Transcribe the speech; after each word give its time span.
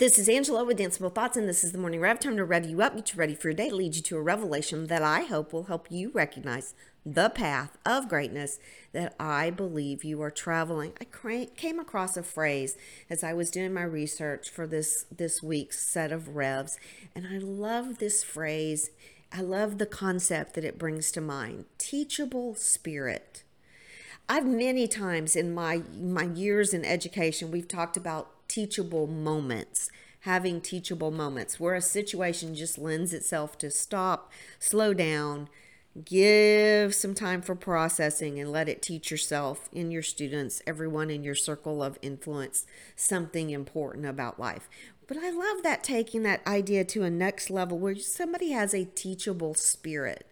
This 0.00 0.18
is 0.18 0.30
Angela 0.30 0.64
with 0.64 0.78
Danceable 0.78 1.14
Thoughts, 1.14 1.36
and 1.36 1.46
this 1.46 1.62
is 1.62 1.72
the 1.72 1.78
Morning 1.78 2.00
Rev. 2.00 2.18
Time 2.18 2.38
to 2.38 2.44
rev 2.46 2.64
you 2.64 2.80
up, 2.80 2.96
get 2.96 3.12
you 3.12 3.18
ready 3.18 3.34
for 3.34 3.48
your 3.48 3.54
day, 3.54 3.68
lead 3.68 3.96
you 3.96 4.00
to 4.00 4.16
a 4.16 4.22
revelation 4.22 4.86
that 4.86 5.02
I 5.02 5.24
hope 5.24 5.52
will 5.52 5.64
help 5.64 5.88
you 5.90 6.10
recognize 6.14 6.72
the 7.04 7.28
path 7.28 7.76
of 7.84 8.08
greatness 8.08 8.58
that 8.94 9.14
I 9.20 9.50
believe 9.50 10.02
you 10.02 10.22
are 10.22 10.30
traveling. 10.30 10.94
I 10.98 11.44
came 11.54 11.78
across 11.78 12.16
a 12.16 12.22
phrase 12.22 12.78
as 13.10 13.22
I 13.22 13.34
was 13.34 13.50
doing 13.50 13.74
my 13.74 13.82
research 13.82 14.48
for 14.48 14.66
this 14.66 15.04
this 15.14 15.42
week's 15.42 15.86
set 15.86 16.12
of 16.12 16.34
revs, 16.34 16.78
and 17.14 17.26
I 17.26 17.36
love 17.36 17.98
this 17.98 18.24
phrase. 18.24 18.92
I 19.30 19.42
love 19.42 19.76
the 19.76 19.84
concept 19.84 20.54
that 20.54 20.64
it 20.64 20.78
brings 20.78 21.12
to 21.12 21.20
mind. 21.20 21.66
Teachable 21.76 22.54
spirit. 22.54 23.42
I've 24.30 24.46
many 24.46 24.88
times 24.88 25.36
in 25.36 25.52
my 25.52 25.82
my 25.94 26.24
years 26.24 26.72
in 26.72 26.86
education, 26.86 27.50
we've 27.50 27.68
talked 27.68 27.98
about 27.98 28.30
teachable 28.50 29.06
moments, 29.06 29.90
having 30.20 30.60
teachable 30.60 31.12
moments 31.12 31.60
where 31.60 31.74
a 31.76 31.80
situation 31.80 32.54
just 32.54 32.78
lends 32.78 33.14
itself 33.14 33.56
to 33.58 33.70
stop, 33.70 34.32
slow 34.58 34.92
down, 34.92 35.48
give 36.04 36.94
some 36.94 37.14
time 37.14 37.42
for 37.42 37.54
processing 37.54 38.40
and 38.40 38.50
let 38.50 38.68
it 38.68 38.82
teach 38.82 39.10
yourself 39.10 39.68
and 39.74 39.92
your 39.92 40.02
students, 40.02 40.62
everyone 40.66 41.10
in 41.10 41.22
your 41.22 41.34
circle 41.36 41.80
of 41.80 41.98
influence, 42.02 42.66
something 42.96 43.50
important 43.50 44.04
about 44.04 44.38
life. 44.40 44.68
But 45.06 45.18
I 45.18 45.30
love 45.30 45.62
that 45.62 45.84
taking 45.84 46.24
that 46.24 46.46
idea 46.46 46.84
to 46.86 47.04
a 47.04 47.10
next 47.10 47.50
level 47.50 47.78
where 47.78 47.96
somebody 47.96 48.50
has 48.50 48.74
a 48.74 48.84
teachable 48.84 49.54
spirit. 49.54 50.26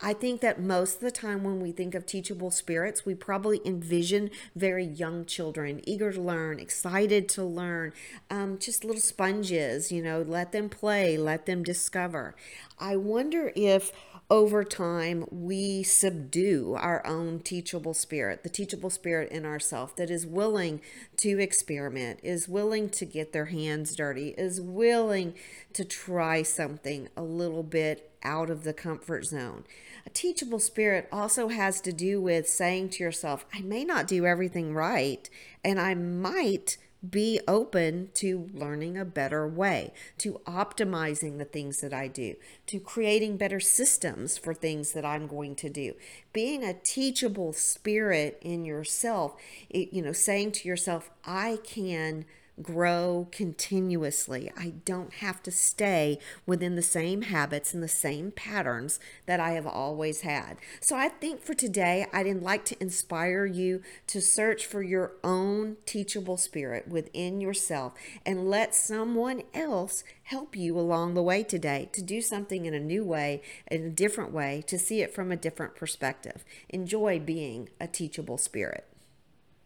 I 0.00 0.12
think 0.12 0.40
that 0.42 0.60
most 0.60 0.96
of 0.96 1.00
the 1.00 1.10
time 1.10 1.42
when 1.42 1.60
we 1.60 1.72
think 1.72 1.94
of 1.94 2.06
teachable 2.06 2.52
spirits, 2.52 3.04
we 3.04 3.14
probably 3.14 3.60
envision 3.64 4.30
very 4.54 4.84
young 4.84 5.24
children, 5.24 5.80
eager 5.84 6.12
to 6.12 6.20
learn, 6.20 6.60
excited 6.60 7.28
to 7.30 7.42
learn, 7.42 7.92
um, 8.30 8.58
just 8.58 8.84
little 8.84 9.00
sponges, 9.00 9.90
you 9.90 10.02
know, 10.02 10.22
let 10.22 10.52
them 10.52 10.68
play, 10.68 11.18
let 11.18 11.46
them 11.46 11.64
discover. 11.64 12.36
I 12.78 12.96
wonder 12.96 13.52
if 13.56 13.90
over 14.30 14.62
time 14.62 15.24
we 15.30 15.82
subdue 15.82 16.76
our 16.78 17.04
own 17.06 17.40
teachable 17.40 17.94
spirit, 17.94 18.42
the 18.42 18.48
teachable 18.50 18.90
spirit 18.90 19.32
in 19.32 19.46
ourself 19.46 19.96
that 19.96 20.10
is 20.10 20.26
willing 20.26 20.80
to 21.16 21.40
experiment, 21.40 22.20
is 22.22 22.46
willing 22.46 22.90
to 22.90 23.06
get 23.06 23.32
their 23.32 23.46
hands 23.46 23.96
dirty, 23.96 24.34
is 24.36 24.60
willing 24.60 25.34
to 25.72 25.84
try 25.84 26.42
something 26.42 27.08
a 27.16 27.22
little 27.22 27.62
bit 27.62 28.12
out 28.22 28.50
of 28.50 28.64
the 28.64 28.72
comfort 28.72 29.24
zone. 29.24 29.64
A 30.06 30.10
teachable 30.10 30.58
spirit 30.58 31.08
also 31.12 31.48
has 31.48 31.80
to 31.82 31.92
do 31.92 32.20
with 32.20 32.48
saying 32.48 32.90
to 32.90 33.04
yourself, 33.04 33.44
I 33.52 33.60
may 33.60 33.84
not 33.84 34.06
do 34.06 34.24
everything 34.26 34.74
right, 34.74 35.28
and 35.64 35.80
I 35.80 35.94
might 35.94 36.78
be 37.08 37.40
open 37.46 38.10
to 38.14 38.48
learning 38.52 38.98
a 38.98 39.04
better 39.04 39.46
way, 39.46 39.92
to 40.18 40.40
optimizing 40.46 41.38
the 41.38 41.44
things 41.44 41.80
that 41.80 41.94
I 41.94 42.08
do, 42.08 42.34
to 42.66 42.80
creating 42.80 43.36
better 43.36 43.60
systems 43.60 44.36
for 44.36 44.52
things 44.52 44.92
that 44.92 45.04
I'm 45.04 45.28
going 45.28 45.54
to 45.56 45.68
do. 45.68 45.94
Being 46.32 46.64
a 46.64 46.74
teachable 46.74 47.52
spirit 47.52 48.38
in 48.40 48.64
yourself, 48.64 49.36
it, 49.70 49.92
you 49.92 50.02
know, 50.02 50.12
saying 50.12 50.52
to 50.52 50.68
yourself, 50.68 51.10
I 51.24 51.58
can 51.62 52.24
grow 52.62 53.28
continuously. 53.30 54.50
I 54.56 54.74
don't 54.84 55.14
have 55.14 55.42
to 55.44 55.50
stay 55.50 56.18
within 56.46 56.76
the 56.76 56.82
same 56.82 57.22
habits 57.22 57.74
and 57.74 57.82
the 57.82 57.88
same 57.88 58.30
patterns 58.30 59.00
that 59.26 59.40
I 59.40 59.52
have 59.52 59.66
always 59.66 60.22
had. 60.22 60.58
So 60.80 60.96
I 60.96 61.08
think 61.08 61.42
for 61.42 61.54
today, 61.54 62.06
I'd 62.12 62.28
like 62.42 62.64
to 62.66 62.82
inspire 62.82 63.46
you 63.46 63.82
to 64.08 64.20
search 64.20 64.66
for 64.66 64.82
your 64.82 65.12
own 65.24 65.76
teachable 65.86 66.36
spirit 66.36 66.88
within 66.88 67.40
yourself 67.40 67.94
and 68.26 68.50
let 68.50 68.74
someone 68.74 69.42
else 69.54 70.04
help 70.24 70.54
you 70.54 70.78
along 70.78 71.14
the 71.14 71.22
way 71.22 71.42
today 71.42 71.88
to 71.92 72.02
do 72.02 72.20
something 72.20 72.66
in 72.66 72.74
a 72.74 72.80
new 72.80 73.04
way, 73.04 73.42
in 73.70 73.84
a 73.84 73.90
different 73.90 74.32
way, 74.32 74.62
to 74.66 74.78
see 74.78 75.00
it 75.00 75.14
from 75.14 75.32
a 75.32 75.36
different 75.36 75.74
perspective. 75.74 76.44
Enjoy 76.68 77.18
being 77.18 77.70
a 77.80 77.86
teachable 77.86 78.38
spirit. 78.38 78.86